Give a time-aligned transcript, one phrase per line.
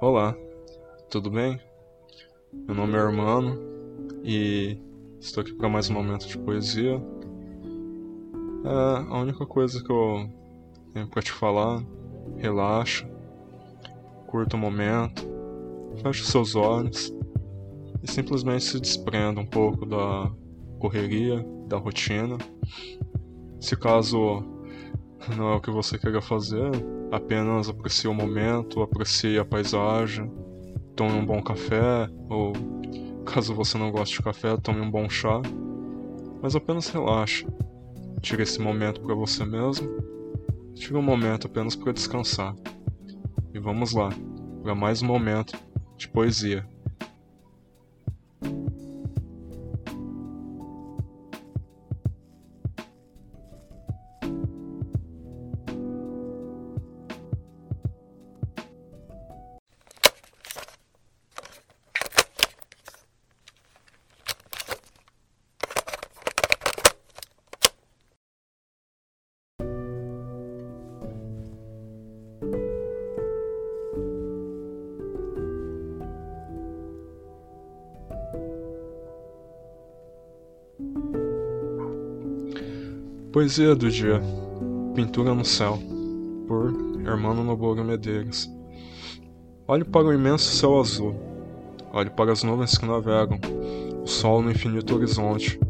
[0.00, 0.34] Olá,
[1.10, 1.60] tudo bem?
[2.50, 3.60] Meu nome é Hermano
[4.24, 4.78] e
[5.20, 6.94] estou aqui para mais um momento de poesia.
[8.64, 10.26] É a única coisa que eu
[10.94, 11.84] tenho para te falar.
[12.38, 13.06] Relaxa,
[14.26, 15.28] curta o momento,
[16.02, 17.14] feche seus olhos
[18.02, 20.32] e simplesmente se desprenda um pouco da
[20.78, 22.38] correria, da rotina.
[23.60, 24.59] Se caso
[25.36, 26.70] não é o que você queira fazer,
[27.12, 30.30] apenas aprecie o momento, aprecie a paisagem,
[30.96, 32.52] tome um bom café, ou
[33.24, 35.40] caso você não goste de café, tome um bom chá.
[36.42, 37.46] Mas apenas relaxe.
[38.22, 39.88] Tire esse momento para você mesmo.
[40.74, 42.54] Tire um momento apenas para descansar.
[43.52, 44.10] E vamos lá,
[44.62, 45.58] para mais um momento
[45.96, 46.66] de poesia.
[83.32, 84.20] Poesia do dia.
[84.92, 85.78] Pintura no céu.
[86.48, 86.74] Por
[87.06, 88.50] Hermano Nobouro Medeiros.
[89.68, 91.14] Olhe para o imenso céu azul.
[91.92, 93.38] Olhe para as nuvens que navegam.
[94.02, 95.60] O sol no infinito horizonte.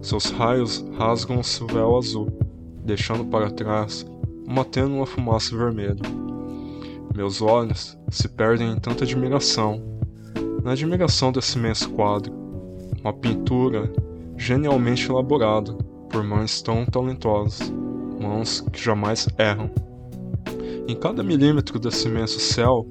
[0.00, 2.28] Seus raios rasgam o véu azul
[2.86, 4.06] Deixando para trás
[4.48, 6.00] uma tênua fumaça vermelha.
[7.14, 9.82] Meus olhos se perdem em tanta admiração
[10.64, 12.32] Na admiração desse imenso quadro
[13.02, 13.92] Uma pintura
[14.38, 17.72] genialmente elaborada por mãos tão talentosas,
[18.20, 19.70] mãos que jamais erram.
[20.86, 22.86] Em cada milímetro desse imenso céu,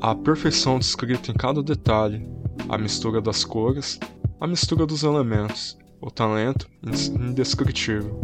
[0.00, 2.28] a perfeição descrita em cada detalhe,
[2.68, 3.98] a mistura das cores,
[4.40, 8.20] a mistura dos elementos, o talento indescritível.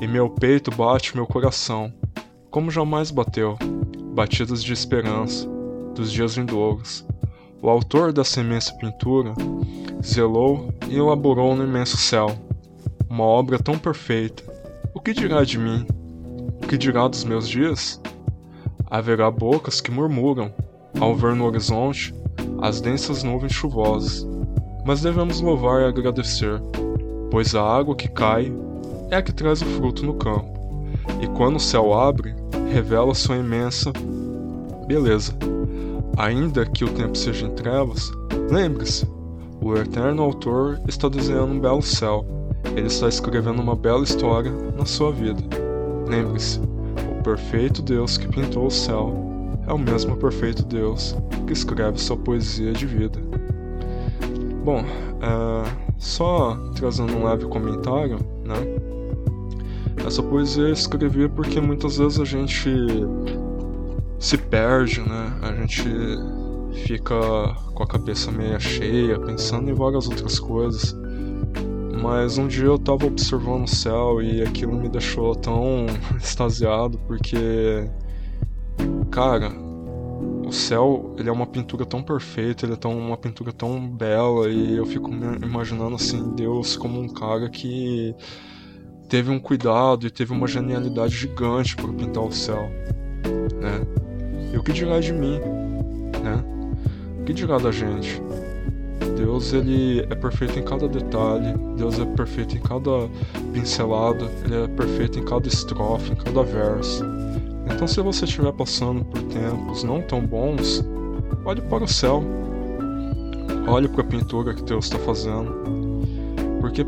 [0.00, 1.92] E meu peito bate meu coração,
[2.50, 3.56] como jamais bateu,
[4.14, 5.48] batidas de esperança,
[5.94, 7.06] dos dias vindouros.
[7.62, 9.32] O autor dessa imensa pintura
[10.04, 12.36] zelou e elaborou no imenso céu
[13.12, 14.42] uma obra tão perfeita,
[14.94, 15.86] o que dirá de mim?
[16.62, 18.00] O que dirá dos meus dias?
[18.90, 20.50] Haverá bocas que murmuram
[20.98, 22.14] ao ver no horizonte
[22.62, 24.26] as densas nuvens chuvosas,
[24.86, 26.58] mas devemos louvar e agradecer,
[27.30, 28.50] pois a água que cai
[29.10, 30.88] é a que traz o fruto no campo,
[31.20, 32.34] e quando o céu abre,
[32.72, 33.92] revela sua imensa
[34.86, 35.34] beleza.
[36.16, 38.10] Ainda que o tempo seja em trevas,
[38.50, 39.06] lembre-se,
[39.60, 42.40] o eterno autor está desenhando um belo céu
[42.76, 45.42] ele está escrevendo uma bela história na sua vida.
[46.06, 46.60] Lembre-se,
[47.10, 49.14] o perfeito Deus que pintou o céu
[49.66, 53.18] é o mesmo perfeito Deus que escreve sua poesia de vida.
[54.64, 58.56] Bom, é, só trazendo um leve comentário, né?
[60.06, 62.70] Essa poesia eu escrevi porque muitas vezes a gente
[64.18, 65.32] se perde, né?
[65.42, 65.84] A gente
[66.86, 67.14] fica
[67.74, 70.96] com a cabeça meio cheia, pensando em várias outras coisas.
[72.00, 75.86] Mas um dia eu tava observando o céu e aquilo me deixou tão
[76.16, 77.90] extasiado porque
[79.10, 79.52] cara,
[80.46, 84.48] o céu, ele é uma pintura tão perfeita, ele é tão, uma pintura tão bela
[84.48, 85.10] e eu fico
[85.42, 88.14] imaginando assim, Deus como um cara que
[89.08, 92.70] teve um cuidado e teve uma genialidade gigante para pintar o céu,
[93.60, 93.86] né?
[94.52, 95.38] E o que dirá de mim,
[96.22, 96.42] né?
[97.20, 98.22] O que dirá da gente?
[99.16, 103.08] Deus ele é perfeito em cada detalhe, Deus é perfeito em cada
[103.52, 107.04] pincelada, ele é perfeito em cada estrofe, em cada verso.
[107.66, 110.84] Então, se você estiver passando por tempos não tão bons,
[111.44, 112.22] olhe para o céu,
[113.66, 115.52] olhe para a pintura que Deus está fazendo,
[116.60, 116.86] porque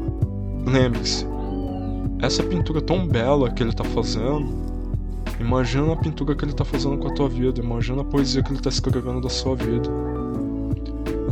[0.66, 1.26] lembre-se,
[2.20, 4.48] essa pintura tão bela que Ele está fazendo,
[5.38, 8.50] imagina a pintura que Ele está fazendo com a tua vida, imagina a poesia que
[8.50, 9.90] Ele está escrevendo da sua vida.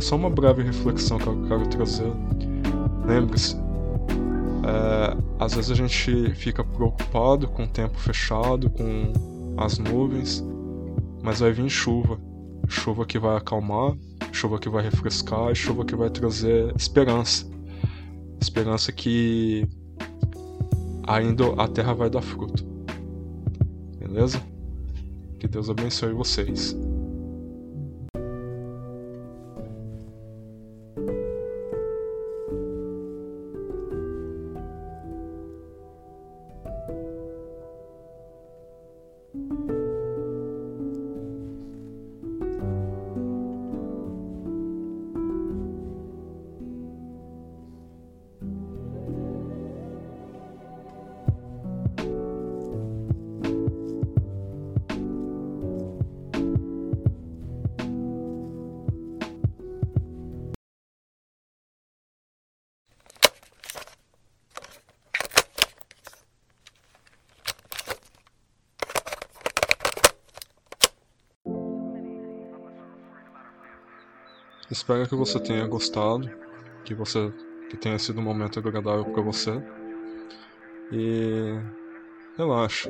[0.03, 2.11] Só uma breve reflexão que eu quero trazer.
[3.07, 9.13] Lembre-se, é, às vezes a gente fica preocupado com o tempo fechado, com
[9.55, 10.43] as nuvens,
[11.23, 12.19] mas vai vir chuva.
[12.67, 13.95] Chuva que vai acalmar,
[14.33, 17.49] chuva que vai refrescar, chuva que vai trazer esperança.
[18.41, 19.65] Esperança que
[21.07, 22.65] ainda a terra vai dar fruto.
[23.99, 24.41] Beleza?
[25.39, 26.75] Que Deus abençoe vocês.
[74.73, 76.27] Espero que você tenha gostado,
[76.83, 77.31] que você
[77.69, 79.61] que tenha sido um momento agradável para você.
[80.91, 81.59] E
[82.35, 82.89] relaxa.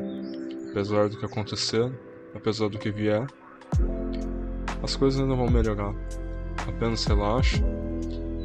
[0.71, 1.91] Apesar do que acontecer,
[2.33, 3.27] apesar do que vier,
[4.81, 5.93] as coisas ainda vão melhorar.
[6.65, 7.61] Apenas relaxe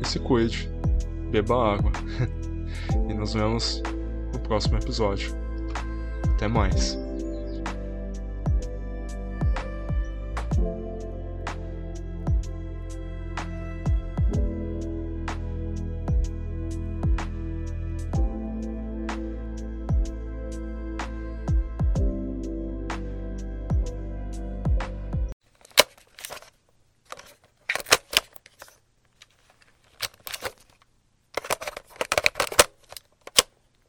[0.02, 0.68] e se cuide.
[1.30, 1.92] Beba água.
[3.08, 3.80] e nos vemos
[4.32, 5.32] no próximo episódio.
[6.34, 6.98] Até mais.